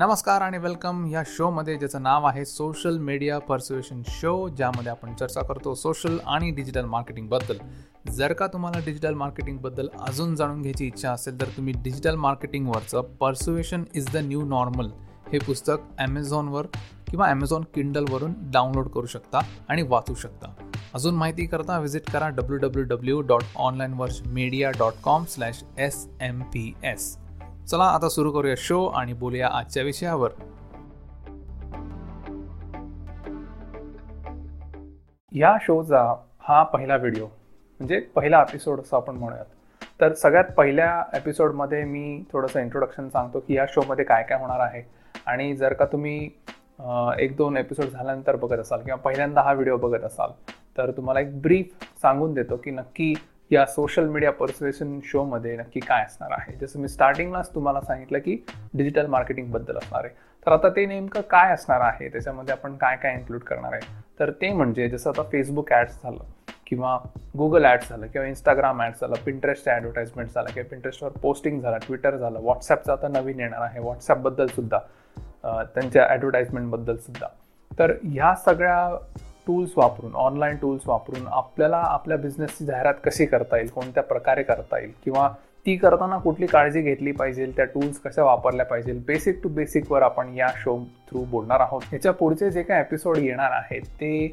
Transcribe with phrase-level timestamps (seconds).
[0.00, 5.42] नमस्कार आणि वेलकम या शोमध्ये ज्याचं नाव आहे सोशल मीडिया पर्सुएशन शो ज्यामध्ये आपण चर्चा
[5.42, 7.58] करतो सोशल आणि डिजिटल मार्केटिंगबद्दल
[8.10, 13.84] जर का तुम्हाला डिजिटल मार्केटिंगबद्दल अजून जाणून घ्यायची इच्छा असेल तर तुम्ही digital मार्केटिंगवरचं persuasion
[13.94, 14.90] is the new normal
[15.32, 16.66] हे पुस्तक ॲमेझॉनवर
[17.10, 20.54] किंवा ॲमेझॉन किंडलवरून डाउनलोड करू शकता आणि वाचू शकता.
[20.94, 25.64] अजून माहिती करता व्हिजिट करा W W W dot online verge media dot com slash
[25.78, 27.16] S M P S
[27.70, 30.30] चला आता सुरू करूया शो आणि बोलूया आजच्या विषयावर.
[35.32, 36.02] या शोचा
[36.48, 39.44] हा पहिला व्हिडिओ म्हणजे पहिला एपिसोड असं आपण म्हणूयात.
[40.00, 44.82] तर सगळ्यात पहिल्या एपिसोडमध्ये मी थोडंसं इंट्रोडक्शन सांगतो की या शोमध्ये काय काय होणार आहे.
[45.26, 46.18] आणि जर का तुम्ही
[47.24, 50.30] एक दोन एपिसोड झाल्यानंतर बघत असाल किंवा पहिल्यांदा हा व्हिडिओ बघत असाल
[50.78, 53.14] तर तुम्हाला एक ब्रीफ सांगून देतो की नक्की
[53.50, 56.56] या सोशल मीडिया पर्सुएशन शोमध्ये नक्की काय असणार आहे?
[56.56, 58.36] जसं मी स्टार्टिंगलाच तुम्हाला सांगितलं की
[58.74, 60.14] डिजिटल मार्केटिंगबद्दल असणार आहे.
[60.46, 62.08] तर आता ते नेमकं काय असणार आहे?
[62.08, 63.80] त्याच्यामध्ये आपण काय काय इन्क्लूड करणार आहे?
[64.20, 66.24] तर ते म्हणजे जसं आता फेसबुक ॲड्स झालं
[66.66, 66.96] किंवा
[67.38, 72.16] गुगल ॲड्स झालं किंवा इंस्टाग्राम ॲड्स झालं पिंटरेस्टचं ॲडव्हर्टाइजमेंट झालं किंवा पिंटरेस्टवर पोस्टिंग झालं ट्विटर
[72.16, 73.80] झालं व्हॉट्सॲपचं आता नवीन येणार आहे.
[73.80, 74.78] व्हॉट्सॲपबद्दल सुद्धा
[75.64, 77.26] त्यांच्या ॲडव्हर्टाइजमेंटबद्दल सुद्धा.
[77.70, 78.88] तर ह्या सगळ्या
[79.46, 84.78] टूल्स वापरून ऑनलाईन टूल्स वापरून आपल्याला आपल्या बिझनेसची जाहिरात कशी करता येईल कोणत्या प्रकारे करता
[84.78, 85.28] येईल किंवा
[85.66, 90.32] ती करताना कुठली काळजी घेतली पाहिजे त्या टूल्स कशा वापरल्या पाहिजे बेसिक टू बेसिकवर आपण
[90.36, 90.76] या शो
[91.10, 91.82] थ्रू बोलणार आहोत.
[91.90, 94.28] ह्याच्या पुढचे जे काही एपिसोड येणार आहेत ते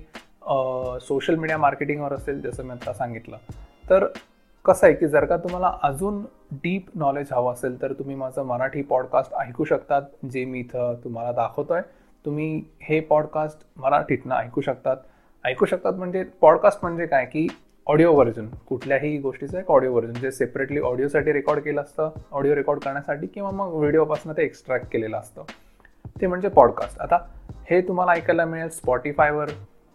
[1.02, 3.38] सोशल मीडिया मार्केटिंगवर असेल जसं मी आता सांगितलं.
[3.90, 4.06] तर
[4.66, 6.22] कसं आहे की जर का तुम्हाला अजून
[6.54, 11.32] डीप नॉलेज हवं असेल तर तुम्ही माझं मराठी पॉडकास्ट ऐकू शकतात जे मी इथं तुम्हाला
[11.32, 11.84] दाखवतो आहे
[12.26, 14.98] तुम्ही हे पॉडकास्ट मराठीतनं ऐकू शकतात.
[15.46, 17.26] ऐकू शकतात म्हणजे पॉडकास्ट म्हणजे काय?
[17.26, 17.48] की
[17.88, 22.80] ऑडिओ व्हर्जन कुठल्याही गोष्टीचं एक ऑडिओ व्हर्जन जे सेपरेटली ऑडिओसाठी रेकॉर्ड केलं असतं ऑडिओ रेकॉर्ड
[22.80, 25.44] करण्यासाठी किंवा मग व्हिडिओपासून ते एक्स्ट्रॅक्ट केलेलं असतं.
[26.22, 27.18] ते म्हणजे पॉडकास्ट आता
[27.70, 29.50] हे तुम्हाला ऐकायला मिळेल स्पॉटीफायवर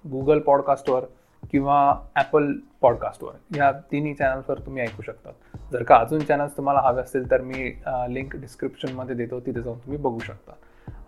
[0.04, 1.04] गुगल पॉडकास्टवर
[1.50, 1.76] किंवा
[2.16, 5.30] ॲपल पॉडकास्टवर या तिन्ही चॅनल्सवर तुम्ही ऐकू शकता
[5.72, 7.70] जर का अजून चॅनल्स तुम्हाला हवे असतील तर मी
[8.14, 9.40] लिंक डिस्क्रिप्शनमध्ये देतो.
[9.40, 10.52] तिथे जाऊन तुम्ही बघू शकता.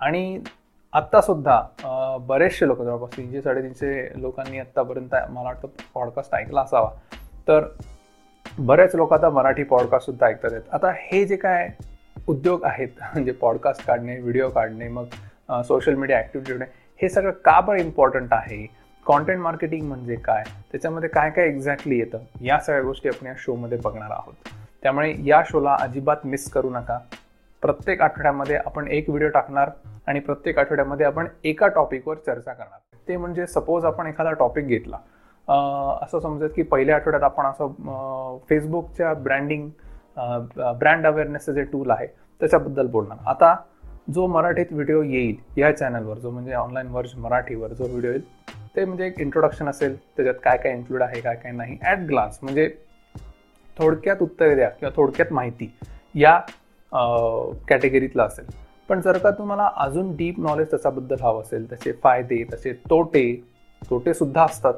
[0.00, 0.38] आणि
[0.94, 6.90] आत्तासुद्धा बरेचसे लोक जवळपास तीनशे साडेतीनशे लोकांनी आत्तापर्यंत मला वाटतं पॉडकास्ट ऐकला असावा.
[7.48, 7.64] तर
[8.58, 10.62] बरेच लोक आता मराठी पॉडकास्टसुद्धा ऐकतात आहेत.
[10.72, 11.68] आता हे जे काय
[12.28, 16.64] उद्योग आहेत म्हणजे पॉडकास्ट काढणे व्हिडिओ काढणे मग सोशल मीडिया ॲक्टिव्हिटी होणे
[17.00, 18.66] हे सगळं का बरं इम्पॉर्टंट आहे?
[19.06, 20.42] कॉन्टेंट मार्केटिंग म्हणजे काय?
[20.72, 22.18] त्याच्यामध्ये काय काय एक्झॅक्टली येतं?
[22.42, 24.34] या सगळ्या गोष्टी आपण या शोमध्ये बघणार आहोत.
[24.82, 26.98] त्यामुळे या शोला अजिबात मिस करू नका.
[27.62, 29.70] प्रत्येक आठवड्यामध्ये आपण एक व्हिडिओ टाकणार
[30.06, 32.78] आणि प्रत्येक आठवड्यामध्ये आपण एका टॉपिकवर चर्चा करणार.
[33.08, 34.96] ते म्हणजे सपोज आपण एखादा टॉपिक घेतला
[36.02, 39.68] असं समजत की पहिल्या आठवड्यात आपण असं फेसबुकच्या ब्रँडिंग
[40.78, 42.06] ब्रँड अवेअरनेसचं जे टूल आहे
[42.40, 43.18] त्याच्याबद्दल बोलणार.
[43.26, 43.54] आता
[44.14, 48.22] जो मराठीत व्हिडिओ येईल या चॅनलवर जो म्हणजे ऑनलाईन वर्ज मराठीवर जो व्हिडिओ येईल
[48.76, 52.38] ते म्हणजे एक इंट्रोडक्शन असेल त्याच्यात काय काय इन्क्लूड आहे काय काय नाही ॲट ग्लास
[52.42, 52.68] म्हणजे
[53.76, 55.70] थोडक्यात उत्तरे द्या किंवा थोडक्यात माहिती
[56.14, 56.38] या
[57.68, 58.44] कॅटेगरीतलं असेल.
[58.88, 63.24] पण जर का तुम्हाला अजून डीप नॉलेज त्याच्याबद्दल हवं असेल त्याचे फायदे त्याचे तोटे
[63.82, 64.74] तोटे सुद्धा असतात.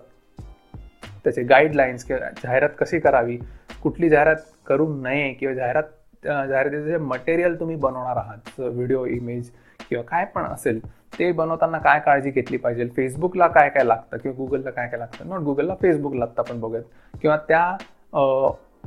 [1.24, 3.36] त्याचे गाईडलाईन्स किंवा जाहिरात कशी करावी
[3.82, 4.36] कुठली जाहिरात
[4.66, 5.82] करू नये किंवा जाहिरात
[6.24, 9.50] जाहिरातीचे जे मटेरियल तुम्ही बनवणार आहात व्हिडिओ इमेज
[9.88, 10.80] किंवा काय पण असेल
[11.18, 12.86] ते बनवताना काय काळजी घेतली पाहिजे?
[12.96, 15.28] फेसबुकला काय काय लागतं किंवा गुगलला काय काय लागतं?
[15.28, 16.84] नॉट गुगलला फेसबुक लागतं आपण बघूयात.
[17.22, 17.76] किंवा त्या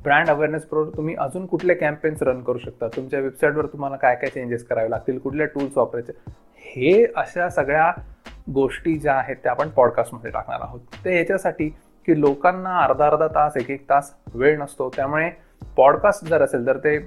[0.03, 2.87] ब्रँड अवेअरनेस प्रो तुम्ही अजून कुठले कॅम्पेन्स रन करू शकता?
[2.87, 5.19] तुमच्या वेबसाईटवर तुम्हाला काय काय चेंजेस करावे लागतील?
[5.19, 6.13] कुठले टूल्स वापरायचे?
[6.57, 7.91] हे अशा सगळ्या
[8.53, 10.79] गोष्टी ज्या आहेत त्या आपण पॉडकास्टमध्ये टाकणार आहोत.
[11.05, 11.69] ते याच्यासाठी
[12.05, 14.89] की लोकांना अर्धा अर्धा तास एक एक तास वेळ नसतो.
[14.95, 15.29] त्यामुळे
[15.77, 16.97] पॉडकास्ट जर असेल तर ते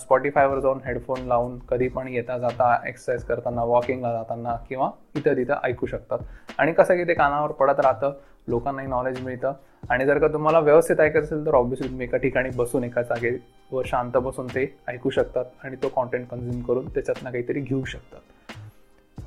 [0.00, 5.54] स्पॉटीफायवर जाऊन हेडफोन लावून कधी पण येता जाता एक्सरसाइज करताना वॉकिंगला जाताना किंवा इथं तिथं
[5.64, 6.18] ऐकू शकतात.
[6.58, 8.12] आणि कसं की ते कानावर पडत राहतं
[8.48, 9.52] लोकांनाही नॉलेज मिळतं.
[9.90, 13.86] आणि जर का तुम्हाला व्यवस्थित ऐकायचं असेल तर ऑब्व्हियसली तुम्ही एका ठिकाणी बसून एका जागेवर
[13.86, 18.20] शांत बसून ते ऐकू शकतात आणि तो कॉन्टेंट कन्झ्युम करून त्याच्यातनं काहीतरी घेऊ शकतात.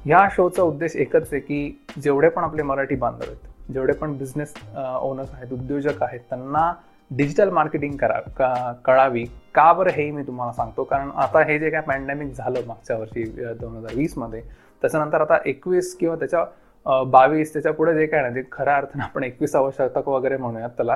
[0.05, 4.53] ह्या शोचा उद्देश एकच आहे की जेवढे पण आपले मराठी बांधव आहेत जेवढे पण बिझनेस
[4.75, 6.71] ओनर्स आहेत उद्योजक आहेत त्यांना
[7.11, 9.23] डिजिटल मार्केटिंग करा कळावी.
[9.55, 10.83] का बरं हे मी तुम्हाला सांगतो?
[10.83, 13.23] कारण आता हे जे काय पॅन्डेमिक झालं मागच्या वर्षी
[13.59, 14.41] दोन हजार वीसमध्ये
[14.81, 19.23] त्याच्यानंतर आता एकवीस किंवा त्याच्या बावीस त्याच्या पुढे जे काय ना ते खऱ्या अर्थानं आपण
[19.23, 20.95] एकविसावं शतक वगैरे म्हणूयात त्याला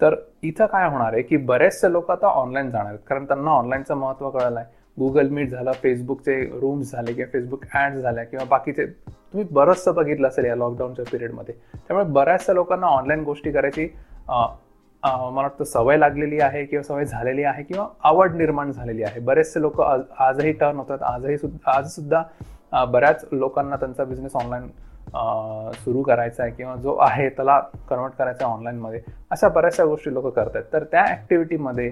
[0.00, 2.98] तर इथं काय होणार आहे की बरेचसे लोक आता ऑनलाईन जाणार आहेत.
[3.08, 4.74] कारण त्यांना ऑनलाईनचं महत्त्व कळलं आहे.
[4.98, 10.28] गुगल मीट झालं फेसबुकचे रूम्स झाले किंवा फेसबुक ॲड्स झाल्या किंवा बाकीचे तुम्ही बरंचसं बघितलं
[10.28, 13.86] असेल या लॉकडाऊनच्या पिरियडमध्ये त्यामुळे बऱ्याचशा लोकांना ऑनलाईन गोष्टी करायची
[15.06, 19.20] मला वाटतं सवय लागलेली आहे किंवा सवय झालेली आहे किंवा आवड निर्माण झालेली आहे.
[19.20, 21.02] बरेचसे लोक आजही टर्न होतात.
[21.02, 24.66] आजही सुद्धा आज सुद्धा बऱ्याच लोकांना त्यांचा बिझनेस ऑनलाईन
[25.74, 27.58] सुरू करायचा आहे किंवा जो आहे त्याला
[27.90, 29.00] कन्वर्ट करायचा आहे ऑनलाईनमध्ये
[29.30, 30.62] अशा बऱ्याचशा गोष्टी लोक करतात.
[30.72, 31.88] तर त्या ॲक्टिव्हिटीमध्ये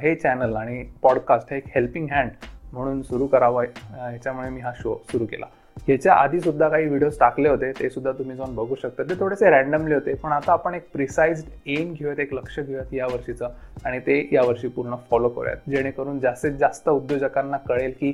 [0.00, 2.30] हे चॅनल आणि पॉडकास्ट हे एक हेल्पिंग हँड
[2.72, 5.46] म्हणून सुरू करावं ह्याच्यामुळे मी हा शो सुरू केला.
[5.76, 9.02] ह्याच्या आधी सुद्धा काही व्हिडिओज टाकले होते ते सुद्धा तुम्ही जाऊन बघू शकता.
[9.02, 13.06] ते थोडेसे रॅन्डमली होते पण आता आपण एक प्रिसाइज एम घेऊयात एक लक्ष घेऊयात या
[13.06, 13.48] वर्षीचं
[13.84, 15.56] आणि ते यावर्षी पूर्ण फॉलो करूयात.
[15.70, 18.12] जेणेकरून जास्तीत जास्त उद्योजकांना कळेल की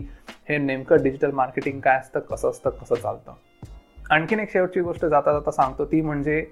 [0.48, 3.32] हे नेमकं डिजिटल मार्केटिंग काय असतं कसं असतं कसं चालतं.
[4.10, 6.44] आणखीन एक शेवटची गोष्ट जाता जाता सांगतो ती म्हणजे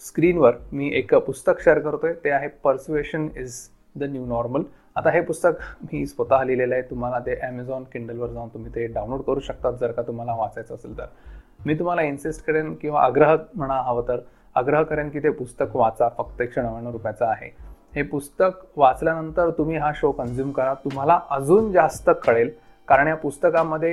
[0.00, 3.54] स्क्रीनवर मी एक पुस्तक शेअर करतोय ते आहे persuasion is
[3.94, 4.62] the new normal
[4.96, 6.82] आता हे पुस्तक मी स्वतः लिहिलेलं आहे.
[6.90, 10.96] तुम्हाला ते ॲमेझॉन किंडलवर जाऊन तुम्ही ते डाउनलोड करू शकतात जर का तुम्हाला वाचायचं असेल
[10.98, 11.06] तर.
[11.66, 14.20] मी तुम्हाला इन्सिस्ट करेन किंवा आग्रह म्हणा हवं तर
[14.56, 16.08] आग्रह करेन की ते पुस्तक वाचा.
[16.08, 17.50] फक्त एकशे नव्याण्णव रुपयाचं आहे.
[17.94, 20.74] हे पुस्तक वाचल्यानंतर तुम्ही हा शो कन्झ्युम करा.
[20.74, 22.50] तुम्हाला अजून जास्त कळेल
[22.90, 23.92] कारण या पुस्तकामध्ये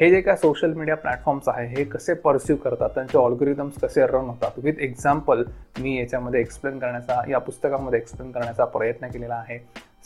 [0.00, 4.24] हे जे काय सोशल मीडिया प्लॅटफॉर्म्स आहे हे कसे परस्यू करतात त्यांचे ऑल्गोरिदम्स कसे रन
[4.28, 5.42] होतात विथ एक्झाम्पल
[5.80, 9.58] मी याच्यामध्ये एक्सप्लेन करण्याचा या पुस्तकामध्ये एक्सप्लेन करण्याचा प्रयत्न केलेला आहे.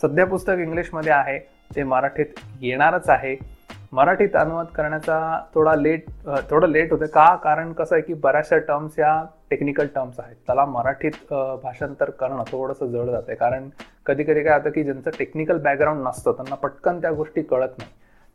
[0.03, 1.39] सध्या पुस्तक इंग्लिशमध्ये आहे
[1.77, 3.37] ते मराठीत येणारच आहे.
[3.93, 6.11] मराठीत अनुवाद करण्याचा थोडा लेट
[6.51, 7.35] थोडं लेट होतं का?
[7.45, 10.37] कारण कसं आहे की बऱ्याचशा टर्म्स या टेक्निकल टर्म्स आहेत.
[10.47, 13.69] त्याला मराठीत भाषांतर करणं थोडंसं जड जाते कारण
[14.07, 17.91] कधी कधी काय होतं की ज्यांचं टेक्निकल बॅकग्राऊंड नसतं त्यांना पटकन त्या गोष्टी कळत नाही.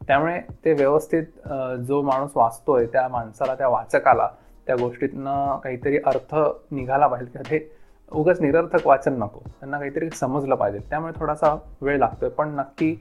[0.08, 1.48] त्यामुळे ते व्यवस्थित
[1.88, 4.28] जो माणूस वाचतोय त्या माणसाला त्या वाचकाला
[4.68, 6.36] त्या गोष्टीतनं काहीतरी अर्थ
[6.72, 7.32] निघाला पाहिजे.
[7.32, 7.72] किंवा ते
[8.12, 9.40] उगाच निरर्थक वाचन नको.
[9.60, 10.80] त्यांना काहीतरी समजलं पाहिजे.
[10.90, 12.30] त्यामुळे थोडासा वेळ लागतोय.
[12.30, 12.94] पण नक्की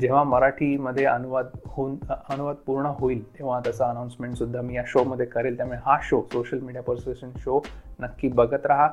[0.00, 5.56] जेव्हा मराठीमध्ये अनुवाद होऊन अनुवाद पूर्ण होईल तेव्हा त्याचा अनाऊन्समेंट सुद्धा मी या शोमध्ये करेल.
[5.56, 7.60] त्यामुळे हा show social media persuasion show
[8.00, 8.88] नक्की बघत राहा.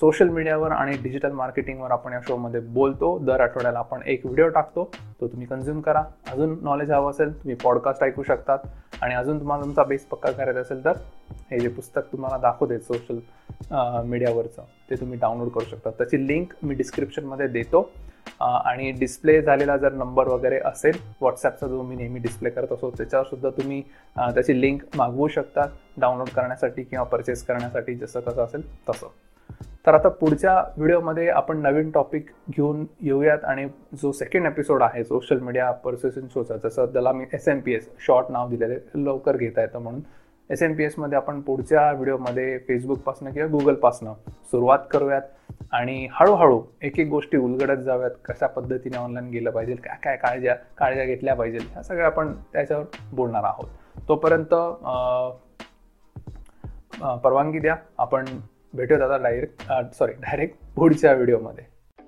[0.00, 3.16] सोशल मीडियावर आणि डिजिटल मार्केटिंगवर आपण या शोमध्ये बोलतो.
[3.26, 4.84] दर आठवड्याला आपण एक व्हिडिओ टाकतो.
[5.20, 6.02] तो तुम्ही कन्झ्युम करा.
[6.32, 8.58] अजून नॉलेज हवं असेल तुम्ही पॉडकास्ट ऐकू शकतात.
[9.02, 10.96] आणि अजून तुम्हाला तुमचा बेस पक्का करायचा असेल तर
[11.50, 13.18] हे जे पुस्तक तुम्हाला दाखवते सोशल
[14.08, 15.90] मीडियावरचं ते तुम्ही डाउनलोड करू शकता.
[15.90, 17.88] त्याची लिंक मी डिस्क्रिप्शनमध्ये देतो.
[18.40, 23.26] आणि डिस्प्ले झालेला जर नंबर वगैरे असेल व्हॉट्सॲपचा जो मी नेहमी डिस्प्ले करत असतो त्याच्यावर
[23.26, 23.82] सुद्धा तुम्ही
[24.16, 25.66] त्याची लिंक मागवू शकता.
[25.98, 29.06] डाउनलोड करण्यासाठी किंवा परचेस करण्यासाठी जसं कसं असेल तसं.
[29.86, 33.66] तर आता पुढच्या व्हिडिओमध्ये आपण नवीन टॉपिक घेऊन येऊयात आणि
[34.02, 37.88] जो सेकंड एपिसोड आहे सोशल मीडिया पर्सेशन शोचा जसं त्याला मी S M P S
[38.06, 40.00] short नाव दिलेले लवकर घेता येतं म्हणून.
[40.50, 44.12] एस एम पी एसमध्ये आपण पुढच्या व्हिडिओमध्ये फेसबुकपासनं किंवा गुगलपासनं
[44.50, 49.96] सुरुवात करूयात आणि हळूहळू एक एक गोष्टी उलगडत जाव्यात कशा पद्धतीने ऑनलाईन गेलं पाहिजे काय
[50.04, 53.68] काय काळज्या काळज्या घेतल्या पाहिजे ह्या सगळ्या आपण त्याच्यावर बोलणार आहोत.
[54.08, 54.54] तोपर्यंत
[57.22, 57.76] परवानगी द्या.
[57.98, 58.24] आपण
[58.76, 59.62] भेटूयात आता डायरेक्ट
[59.98, 61.64] सॉरी डायरेक्ट पुढच्या व्हिडिओमध्ये.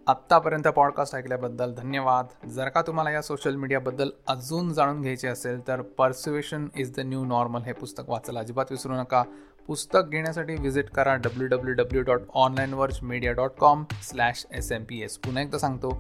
[0.09, 2.27] आत्तापर्यंत पॉडकास्ट ऐकल्याबद्दल धन्यवाद.
[2.51, 7.25] जर का तुम्हाला या सोशल मीडियाबद्दल अजून जाणून घ्यायचे असेल तर persuasion is the new
[7.25, 9.23] normal हे पुस्तक वाचायला अजिबात विसरू नका.
[9.69, 14.71] पुस्तक घेण्यासाठी व्हिजिट करा W W W dot online verge media dot com slash S
[14.73, 15.91] M P S पुन्हा एकदा सांगतो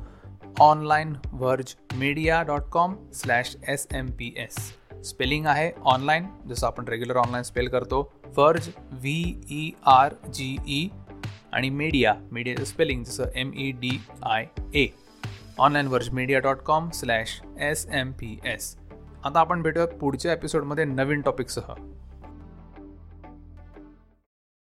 [0.60, 4.56] online verge media dot com slash S M P S
[5.04, 8.02] spelling आहे ऑनलाईन जसं आपण रेग्युलर ऑनलाईन स्पेल करतो.
[8.36, 9.20] Verge V
[9.50, 10.88] E R G E
[11.52, 14.86] आणि media मीडियाचं spelling जसं M E D I A
[15.58, 18.76] online verge media dot com slash S M P S
[19.24, 21.72] आता आपण भेटूयात पुढच्या एपिसोडमध्ये नवीन टॉपिकसह